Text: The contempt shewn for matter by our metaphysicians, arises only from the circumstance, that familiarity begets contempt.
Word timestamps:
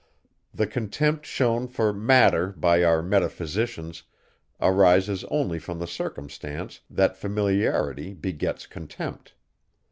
The 0.51 0.65
contempt 0.65 1.27
shewn 1.27 1.67
for 1.67 1.93
matter 1.93 2.47
by 2.57 2.83
our 2.83 3.03
metaphysicians, 3.03 4.01
arises 4.59 5.23
only 5.25 5.59
from 5.59 5.77
the 5.77 5.85
circumstance, 5.85 6.79
that 6.89 7.15
familiarity 7.17 8.15
begets 8.15 8.65
contempt. 8.65 9.35